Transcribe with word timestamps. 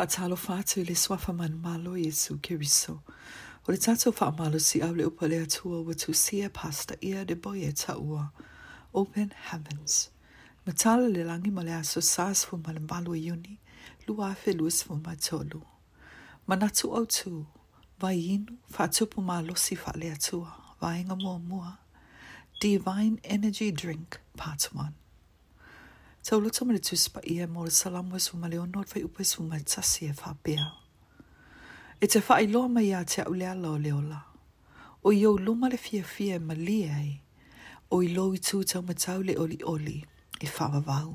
Whaatalo 0.00 0.36
fatu 0.36 0.82
le 0.82 0.94
swafa 0.94 1.34
man 1.36 1.60
malo 1.60 1.92
Yesu 1.94 2.38
Kiriso. 2.38 3.02
O 3.68 3.68
le 3.70 3.76
tātou 3.76 4.14
whaamalo 4.16 4.58
si 4.58 4.80
au 4.80 4.94
le 4.94 5.04
upa 5.04 5.28
le 5.28 5.42
atua 5.44 5.82
wa 5.84 5.92
tu 5.94 6.14
sia 6.14 6.48
pasta 6.48 6.94
ia 7.04 7.22
de 7.26 7.34
boia 7.36 7.70
taua. 7.74 8.30
Open 8.94 9.30
Heavens. 9.44 10.08
Matala 10.66 11.06
le 11.14 11.22
langi 11.22 11.52
ma 11.52 11.60
aso 11.76 12.00
sās 12.00 12.46
fu 12.46 12.56
ma 12.56 12.72
le 13.00 13.18
yuni 13.26 13.58
lu 14.06 14.14
afe 14.22 14.54
luas 14.56 14.82
fu 14.82 14.96
ma 14.96 15.12
Manatu 16.48 16.94
au 16.96 17.04
tu, 17.04 17.46
vayinu 18.00 18.56
fa 18.72 18.84
whaatupu 18.88 19.20
malo 19.22 19.52
si 19.54 19.74
fa 19.76 19.92
le 19.96 20.08
atua, 20.10 20.50
vaenga 20.80 21.14
mua 21.14 21.38
mua. 21.38 21.78
Divine 22.58 23.20
Energy 23.22 23.70
Drink 23.70 24.18
Part 24.34 24.70
1 24.74 24.94
Tau 26.24 26.40
lo 26.40 26.48
tamana 26.50 26.78
tu 26.78 26.96
sipa 26.96 27.20
ia 27.24 27.46
mo 27.52 27.64
le 27.64 27.70
salamu 27.70 28.16
e 28.16 28.20
suma 28.26 28.46
leo 28.50 28.64
nore 28.72 28.84
fai 28.92 29.02
upe 29.08 29.22
suma 29.32 29.54
i 29.56 29.62
tasi 29.72 30.02
e 30.04 30.12
whapea. 30.20 30.66
E 32.02 32.06
te 32.10 32.18
whai 32.28 32.44
loa 32.52 32.68
mai 32.74 32.90
a 32.92 33.00
te 33.10 33.18
au 33.22 33.32
lea 33.40 33.54
lao 33.62 33.76
leo 33.84 34.00
la. 34.10 34.20
O 35.06 35.12
i 35.12 35.22
au 35.24 35.36
luma 35.44 35.66
le 35.72 35.76
fia 35.84 36.04
fia 36.14 36.34
e 36.36 36.38
mali 36.48 36.78
ei. 36.98 37.12
O 37.94 38.02
i 38.04 38.08
lo 38.16 38.24
i 38.34 38.38
tu 38.46 38.56
tau 38.70 38.82
matau 38.88 39.20
le 39.28 39.34
oli 39.44 39.58
oli 39.74 39.98
i 40.40 40.46
whawa 40.54 40.80
vau. 40.88 41.10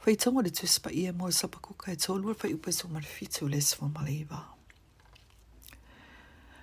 Fai 0.00 0.14
tonga 0.22 0.42
le 0.46 0.50
tu 0.58 0.64
sipa 0.66 0.90
ia 1.02 1.10
mo 1.18 1.26
le 1.28 1.32
sapa 1.40 1.58
kuka 1.64 1.88
e 1.92 1.96
tolu 2.04 2.28
fai 2.40 2.50
upe 2.56 2.70
suma 2.78 2.98
le 3.00 3.06
fitu 3.16 3.42
le 3.52 3.60
suma 3.68 3.88
mali 3.96 4.16
iwa. 4.22 4.40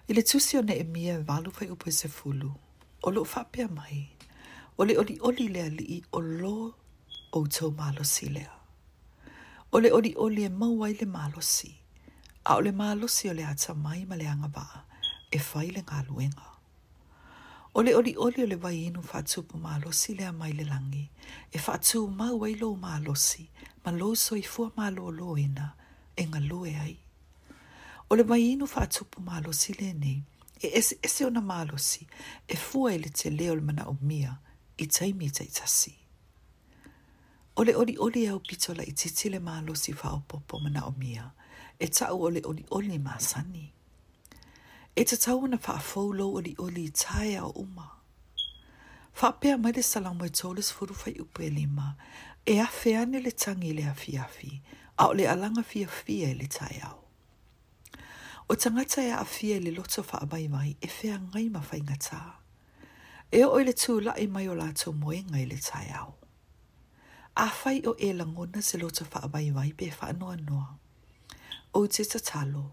I 0.07 0.11
le 0.15 0.21
tusi 0.29 0.53
o 0.57 0.61
ne 0.67 0.75
e 0.79 0.83
mia 0.95 1.13
e 1.19 1.23
walu 1.29 1.49
fai 1.57 1.67
upe 1.73 1.89
se 1.99 2.07
fulu. 2.17 2.51
O 3.05 3.11
lo 3.15 3.21
whapea 3.31 3.67
mai. 3.77 3.99
O 4.77 4.81
le 4.87 4.93
oli 5.01 5.15
oli 5.27 5.45
lea 5.53 5.69
li 5.77 5.83
i 5.95 5.99
o 6.11 6.19
loo 6.41 6.67
o 7.33 7.45
tō 7.47 7.71
malosi 7.77 8.29
lea. 8.29 8.49
O 9.71 9.79
le 9.79 9.91
ori 9.93 10.13
o 10.19 10.27
le 10.29 10.49
mauai 10.49 10.93
le 10.99 11.05
malosi, 11.07 11.71
a 12.45 12.57
o 12.57 12.61
le 12.61 12.71
malosi 12.71 13.29
o 13.29 13.33
le 13.33 13.45
ata 13.45 13.73
mai 13.73 14.03
ma 14.05 14.15
le 14.19 14.25
anga 14.33 14.47
baa, 14.55 14.77
e 15.35 15.39
fai 15.39 15.69
le 15.71 15.79
ngā 15.87 16.01
luenga. 16.09 16.47
O 17.75 17.79
le 17.87 17.93
ori 17.95 18.11
o 18.19 18.27
le 18.35 18.55
wai 18.63 18.81
inu 18.89 18.99
fatu 19.11 19.39
pu 19.47 19.55
malosi 19.63 20.11
lea 20.19 20.31
mai 20.35 20.51
le 20.57 20.65
langi, 20.71 21.05
e 21.53 21.57
fatu 21.65 21.99
mauai 22.19 22.53
lo 22.59 22.69
malosi, 22.75 23.45
ma 23.85 23.91
lo 23.99 24.09
so 24.25 24.35
i 24.35 24.43
fua 24.53 24.67
malo 24.77 25.07
lo 25.19 25.29
ina, 25.45 25.67
e 26.19 26.23
ngā 26.29 26.41
lue 26.49 26.75
ai. 26.85 26.95
O 28.09 28.15
le 28.15 28.23
wai 28.29 28.41
inu 28.51 28.65
fatu 28.75 29.01
pu 29.11 29.17
malosi 29.29 29.71
le 29.79 29.89
nei, 30.01 30.19
e 30.63 30.67
ese, 30.77 30.97
ese 31.05 31.21
o 31.25 31.29
na 31.31 31.39
malosi, 31.51 32.03
e 32.47 32.55
fua 32.65 32.91
ele 32.95 33.09
te 33.19 33.27
leo 33.31 33.55
le 33.55 33.61
mana 33.67 33.83
o 33.87 33.95
mia, 34.09 34.33
i 34.77 34.85
taimita 34.95 35.43
i 35.47 35.47
tasii. 35.59 36.00
Ole 37.61 37.75
oli 37.77 37.95
oli 37.99 38.25
au 38.29 38.37
e 38.37 38.41
pitola 38.49 38.81
i 38.83 38.91
titile 38.93 39.39
ma 39.39 39.61
fa 39.73 39.93
whaopopo 40.09 40.59
mana 40.59 40.85
o 40.87 40.93
mia, 40.97 41.31
e 41.79 41.87
tau 41.89 42.23
ole 42.23 42.41
oli 42.45 42.65
oli 42.71 42.97
ma 42.97 43.19
sani. 43.19 43.71
E 44.95 45.03
te 45.03 45.15
tau 45.17 45.45
na 45.47 45.57
whaafoulo 45.63 46.33
oli 46.33 46.55
oli 46.57 46.89
tae 46.89 47.35
au 47.37 47.51
uma. 47.55 47.87
pea 49.39 49.57
mai 49.57 49.73
le 49.73 49.81
salamo 49.83 50.25
e 50.25 50.29
tolis 50.29 50.71
furu 50.73 50.95
whai 51.05 51.19
upe 51.21 51.49
lima, 51.49 51.95
e 52.45 52.59
a 52.59 52.65
feane 52.65 53.21
le 53.21 53.31
tangi 53.31 53.73
le 53.75 53.83
a 53.85 53.93
fi 53.93 54.17
a 54.17 54.27
A 54.97 55.07
ole 55.07 55.27
alanga 55.27 55.61
fi 55.61 55.85
e 56.23 56.33
le 56.33 56.47
tae 56.47 56.79
au. 56.83 56.97
O 58.49 58.55
tangata 58.55 59.03
e 59.03 59.11
a 59.11 59.23
fia 59.23 59.55
e 59.55 59.59
le 59.59 59.69
loto 59.69 60.01
whaamai 60.01 60.47
mai 60.49 60.75
e 60.81 60.87
fea 60.87 61.19
ngai 61.19 61.51
ngataa. 61.51 62.35
E 63.31 63.43
o 63.45 63.59
e 63.59 63.63
le 63.65 63.73
tūla 63.73 64.15
i 64.17 64.25
mai 64.27 64.47
o 64.47 64.55
lātou 64.55 64.93
moenga 64.95 65.37
i 65.39 65.45
le 65.45 65.57
tae 65.59 65.91
au. 65.93 66.15
a 67.37 67.47
whai 67.47 67.81
o 67.85 67.95
e 67.97 68.11
langona 68.13 68.61
se 68.61 68.77
lo 68.77 68.89
ta 68.91 69.05
whaabai 69.05 69.51
wai 69.55 69.71
pe 69.71 69.87
wha 70.01 70.07
anoa 70.09 70.35
noa. 70.35 70.75
O 71.73 71.87
te 71.87 72.03
tatalo, 72.03 72.71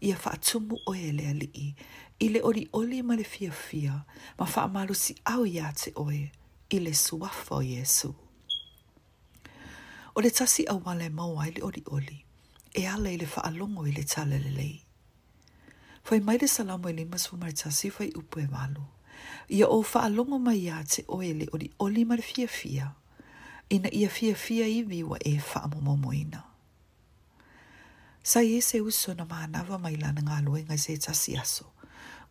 ia 0.00 0.16
whaatumu 0.16 0.78
o 0.86 0.94
e 0.94 1.12
lea 1.12 1.34
lii, 1.34 1.74
i 2.20 2.28
le 2.28 2.40
ori 2.42 2.68
oli 2.72 3.02
ma 3.02 3.14
le 3.16 3.22
fia 3.24 3.50
fia, 3.52 4.04
ma 4.38 4.46
whaamalo 4.46 4.94
si 4.94 5.14
au 5.26 5.44
ia 5.46 5.72
te 5.76 5.92
oe, 5.96 6.30
i 6.72 6.78
le 6.80 6.94
suafo 6.94 7.60
Jesu. 7.62 8.14
O 10.16 10.20
le 10.20 10.30
tasi 10.30 10.64
a 10.66 10.74
wale 10.74 11.08
mauai 11.12 11.50
le 11.56 11.62
ori 11.62 11.82
oli, 11.92 12.24
e 12.74 12.86
ale 12.86 13.16
le 13.16 13.26
whaalongo 13.26 13.86
i 13.86 13.92
le 13.92 14.04
tale 14.04 14.38
le 14.38 14.50
lei. 14.50 14.84
Whai 16.08 16.20
maire 16.20 16.48
salamo 16.48 16.88
i 16.88 16.92
e 16.92 16.96
lima 16.96 17.18
su 17.18 17.36
maritasi 17.36 17.92
whai 17.98 18.08
upu 18.16 18.40
e 18.40 18.46
walo, 18.48 18.84
ia 19.48 19.68
o 19.68 19.82
whaalongo 19.84 20.38
mai 20.40 20.64
ia 20.64 20.80
te 20.88 21.04
oe 21.12 21.28
le 21.38 21.46
ori 21.52 21.68
oli 21.78 22.04
ma 22.08 22.14
le 22.16 22.22
fia 22.22 22.46
fia, 22.48 22.88
ina 23.68 23.90
ia 23.94 24.08
fia 24.08 24.34
fia 24.34 24.66
iwi 24.66 25.02
wa 25.02 25.18
e 25.28 25.40
whaamomomo 25.48 26.14
ina. 26.14 26.42
Sa 28.22 28.42
e 28.42 28.60
se 28.62 28.80
uso 28.80 29.14
na 29.14 29.24
maanawa 29.28 29.78
mai 29.78 29.96
lana 30.00 30.20
ngā 30.24 30.38
luenga 30.44 30.76
se 30.78 30.96
tasi 30.96 31.36
aso, 31.36 31.66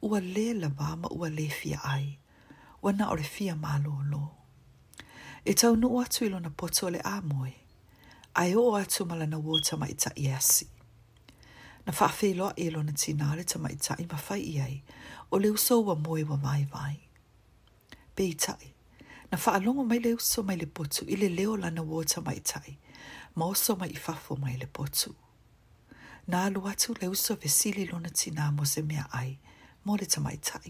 ua 0.01 0.19
le 0.19 0.47
la 0.53 0.67
vama 0.69 1.07
ua 1.13 1.29
le 1.29 1.45
fia 1.59 1.79
ai, 1.93 2.17
ua 2.83 2.91
na 2.93 3.09
ore 3.13 3.23
fia 3.23 3.55
malo 3.55 3.95
lo. 4.11 4.23
E 5.47 5.53
tau 5.53 5.73
nu 5.77 5.87
atu 6.03 6.25
ilo 6.25 6.39
na 6.39 6.49
poto 6.59 6.89
le 6.93 6.99
a 6.99 7.15
moe, 7.21 7.53
ai 8.41 8.51
o 8.57 8.71
atu 8.75 9.05
malana 9.09 9.37
wota 9.47 9.73
mai 9.81 9.93
ta 10.01 10.09
iasi. 10.25 10.65
Na 11.85 11.91
whaafi 11.97 12.29
loa 12.39 12.53
ilo 12.65 12.79
e 12.81 12.83
na 12.87 12.91
tinare 13.01 13.43
ta 13.49 13.57
mai 13.63 13.75
ta 13.85 13.93
i 13.99 14.05
mawhai 14.11 14.41
iai, 14.55 14.75
o 15.33 15.39
le 15.41 15.47
uso 15.55 15.75
wa 15.87 15.95
moe 16.05 16.23
wa 16.31 16.37
mai 16.45 16.63
vai. 16.73 16.97
Be 18.15 18.23
i 18.33 18.76
na 19.31 19.37
whaalongo 19.37 19.83
mai 19.89 19.99
le 19.99 20.13
uso 20.13 20.41
mai 20.47 20.55
le 20.61 20.65
potu 20.75 21.01
i 21.05 21.15
le 21.21 21.27
leo 21.37 21.53
lana 21.61 21.81
wota 21.91 22.19
mai 22.27 22.39
tai, 22.49 22.71
ma 23.35 23.43
oso 23.53 23.71
mai 23.81 23.89
i 23.89 23.95
fafo 24.05 24.33
mai 24.43 24.55
le 24.61 24.65
potu. 24.75 25.09
Na 26.29 26.35
alu 26.47 26.61
atu 26.71 26.89
le 27.01 27.05
uso 27.15 27.33
ve 27.41 27.49
sili 27.57 27.83
lona 27.91 28.09
tina 28.19 28.43
mo 28.55 28.63
se 28.73 28.81
mea 28.89 29.05
ai, 29.19 29.31
mo 29.85 29.91
le 29.99 30.05
tamai 30.13 30.37
tai. 30.47 30.69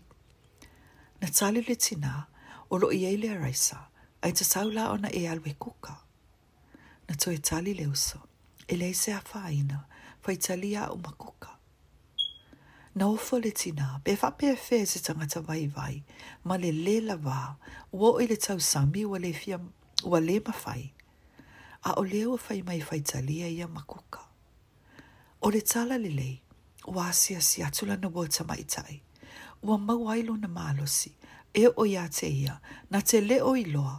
Na 1.22 1.28
tali 1.38 1.62
le 1.68 1.76
tina, 1.86 2.12
o 2.70 2.76
lo 2.82 2.88
i 2.92 3.06
eile 3.12 3.28
araisa, 3.36 3.78
ai 4.24 4.32
te 4.38 4.44
saula 4.52 4.84
ona 4.96 5.10
e 5.14 5.22
alwe 5.34 5.52
kuka. 5.64 5.94
Na 7.10 7.14
to 7.22 7.28
e 7.32 7.38
tali 7.48 7.72
le 7.80 7.86
uso, 7.96 8.20
e 8.68 8.74
le 8.82 8.88
se 9.02 9.10
a 9.14 9.22
faina, 9.32 9.78
fa 10.24 10.30
italia 10.38 10.82
o 10.94 10.98
makuka 11.06 11.52
na 12.98 13.06
ofo 13.08 13.40
le 13.40 13.52
tina, 13.52 14.00
pe 14.04 14.16
wha 14.22 14.32
pe 14.34 14.56
fe 14.58 14.80
se 14.90 15.00
tangata 15.06 15.40
vai 15.46 15.68
vai, 15.68 16.04
ma 16.44 16.56
le 16.58 16.72
le 16.74 17.00
la 17.06 17.16
wā, 17.18 17.54
wā 17.94 18.10
o 18.18 18.18
le 18.20 18.36
tau 18.42 18.58
sami 18.60 19.04
wa 19.06 19.20
le 19.22 19.34
fia, 19.34 19.60
wa 20.12 20.20
le 20.20 20.40
ma 20.46 20.52
fai. 20.54 20.94
A 21.84 21.94
o 22.02 22.04
leo 22.04 22.38
fai 22.38 22.62
mai 22.66 22.82
fai 22.82 23.02
talia 23.02 23.48
ia 23.48 23.68
makuka. 23.68 24.22
O 25.44 25.50
le 25.54 25.62
tala 25.62 25.98
le 26.04 26.10
lei, 26.10 26.42
wā 26.96 27.06
si 27.20 27.34
si 27.50 27.62
atula 27.68 27.96
na 28.02 28.08
wota 28.16 28.44
mai 28.50 28.64
tai, 28.74 28.96
wā 29.66 29.76
mawailo 29.88 30.34
na 30.42 30.48
malosi, 30.58 31.12
e 31.54 31.64
o 31.68 31.82
ia 31.94 32.06
te 32.18 32.28
ia, 32.42 32.56
na 32.92 33.00
te 33.08 33.18
le 33.30 33.38
o 33.42 33.52
iloa, 33.64 33.96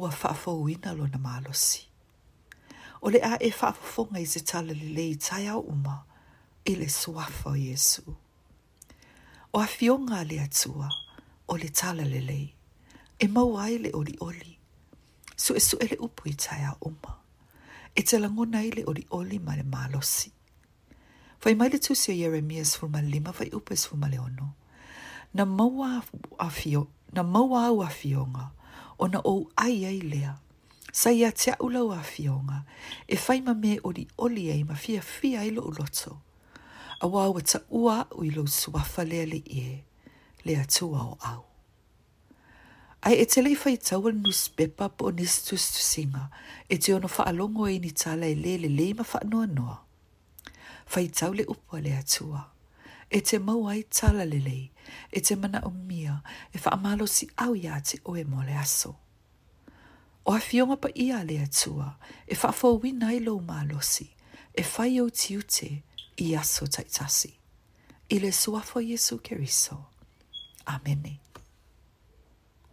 wā 0.00 0.08
whafo 0.22 0.52
uina 0.64 0.90
lo 0.98 1.04
na 1.12 1.18
malosi. 1.26 1.82
O 3.04 3.14
le 3.14 3.20
a 3.22 3.32
e 3.38 3.50
whafo 3.58 3.84
fonga 3.94 4.18
i 4.18 4.26
se 4.32 4.40
tala 4.50 4.72
le 4.80 4.88
lei 4.98 5.12
tai 5.26 5.44
au 5.54 5.60
uma, 5.74 5.96
ele 6.70 6.88
suafo 6.98 7.50
Jesus. 7.64 8.23
O 9.56 9.60
a 9.60 9.64
afionga 9.66 10.24
le 10.28 10.40
atua, 10.40 10.88
o 11.48 11.56
le 11.56 11.68
tala 11.68 12.02
le 12.04 12.20
lei, 12.20 12.46
e 13.20 13.24
mau 13.28 13.50
ai 13.64 13.74
le 13.78 13.90
oli 13.94 14.16
oli. 14.20 14.52
Su 15.42 15.52
e 15.54 15.60
su 15.60 15.76
ele 15.84 15.96
upu 16.06 16.22
i 16.28 16.32
tai 16.34 16.62
a 16.64 16.72
uma. 16.88 17.12
E 17.94 18.00
te 18.02 18.18
langona 18.18 18.60
i 18.66 18.70
le 18.74 18.82
oli 18.90 19.04
oli 19.18 19.38
ma 19.38 19.54
le 19.56 19.62
malosi. 19.62 20.32
Fai 21.38 21.54
mai 21.54 21.68
le 21.70 21.78
tusi 21.78 22.10
o 22.10 22.14
Jeremias 22.16 22.72
ma 22.92 22.98
lima 23.00 23.30
fai 23.32 23.50
upes 23.58 23.82
ma 24.00 24.08
le 24.08 24.18
ono. 24.18 24.48
Na 25.36 25.44
maua 25.44 26.02
a 26.38 26.48
fio, 26.50 26.82
na 27.14 27.22
maua 27.22 27.60
au 27.70 27.78
afionga, 27.86 28.26
fionga, 28.26 28.50
o 28.98 29.04
na 29.12 29.20
ou 29.24 29.40
ai 29.64 29.84
ai 29.90 30.00
lea. 30.12 30.32
Sa 31.00 31.10
tia 31.14 31.30
te 31.30 31.50
au 31.62 31.68
lau 31.70 31.94
e 33.06 33.14
fai 33.16 33.38
ma 33.40 33.54
me 33.54 33.78
li 33.92 34.06
oli 34.26 34.50
e 34.50 34.64
ma 34.64 34.74
fia 34.74 35.00
fia 35.00 35.44
ilo 35.44 35.62
lo 35.62 35.68
uloto. 35.68 36.23
a 37.04 37.08
wā 37.08 37.26
wa 37.34 37.40
ta 37.44 37.58
ua 37.68 37.98
u 38.16 38.24
i 38.24 38.30
lo 38.32 38.46
suafa 38.48 39.04
lea 39.04 39.26
le 39.28 39.40
e, 39.46 39.82
lea 40.44 40.64
tu 40.64 40.86
au 40.96 41.18
au. 41.20 41.44
Ai 43.04 43.18
e 43.20 43.26
te 43.28 43.42
lei 43.44 43.56
fai 43.60 43.76
tau 43.76 44.08
al 44.08 44.16
nus 44.24 44.40
pepa 44.56 44.86
po 44.96 45.04
nis 45.18 45.34
tus 45.46 45.64
tu 45.74 45.80
singa, 45.92 46.24
e 46.72 46.80
te 46.82 46.94
ono 46.96 47.08
faa 47.16 47.28
e 47.74 47.78
ni 47.78 47.90
tala 48.00 48.26
e 48.26 48.34
lele 48.44 48.68
le 48.78 48.86
ma 48.96 49.04
faa 49.10 49.24
noa 49.30 49.46
noa. 49.56 49.76
Fai 50.92 51.06
tau 51.18 51.30
le 51.38 51.44
upua 51.52 51.78
lea 51.86 52.02
tua, 52.12 52.40
e 53.10 53.18
te 53.26 53.36
mau 53.46 53.62
ai 53.72 53.82
tala 53.96 54.24
le 54.32 54.38
lei, 54.48 54.64
e 55.12 55.18
te 55.26 55.34
mana 55.42 55.60
o 55.66 55.70
mia, 55.88 56.14
e 56.54 56.58
faa 56.64 56.76
malo 56.84 57.04
si 57.16 57.26
au 57.44 57.52
ia 57.64 57.74
te 57.88 57.96
oe 58.08 58.22
mo 58.30 58.40
le 58.48 58.54
aso. 58.64 58.92
O 60.24 60.30
a 60.32 60.40
fionga 60.48 60.76
pa 60.82 60.88
ia 61.04 61.18
lea 61.30 61.46
tua, 61.60 61.88
e 62.26 62.34
faa 62.40 62.52
fau 62.60 62.76
i 62.88 63.18
lo 63.26 63.34
malo 63.50 63.78
si, 63.92 64.06
e 64.56 64.62
fai 64.72 64.92
au 65.00 65.10
ti 65.10 65.32
ute, 65.42 65.68
e 65.68 65.80
faa 65.80 65.93
i 66.16 66.34
aso 66.36 66.66
taitasi. 66.66 67.34
I 68.08 68.20
le 68.20 68.32
suafo 68.32 68.80
Jesu 68.80 69.18
keriso. 69.18 69.84
Amene. 70.66 71.33